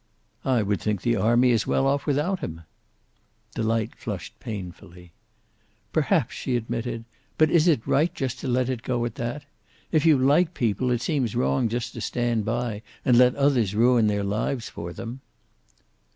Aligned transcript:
"I 0.45 0.63
would 0.63 0.81
think 0.81 1.03
the 1.03 1.15
army 1.15 1.51
is 1.51 1.67
well 1.67 1.85
off 1.85 2.07
without 2.07 2.39
him." 2.39 2.61
Delight 3.53 3.93
flushed 3.93 4.39
painfully. 4.39 5.11
"Perhaps," 5.93 6.33
she 6.33 6.55
admitted. 6.55 7.05
"But 7.37 7.51
is 7.51 7.67
it 7.67 7.85
right 7.85 8.11
just 8.11 8.39
to 8.39 8.47
let 8.47 8.67
it 8.67 8.81
go 8.81 9.05
at 9.05 9.13
that? 9.13 9.45
If 9.91 10.03
you 10.03 10.17
like 10.17 10.55
people, 10.55 10.89
it 10.89 11.03
seems 11.03 11.35
wrong 11.35 11.69
just 11.69 11.93
to 11.93 12.01
stand 12.01 12.45
by 12.45 12.81
and 13.05 13.15
let 13.15 13.35
others 13.35 13.75
ruin 13.75 14.07
their 14.07 14.23
lives 14.23 14.67
for 14.69 14.91
them." 14.91 15.21